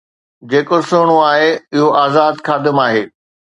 جيڪو 0.53 0.77
سهڻو 0.89 1.17
آهي 1.31 1.51
اهو 1.73 1.87
آزاد 2.03 2.35
خادم 2.51 2.77
آهي 2.89 3.03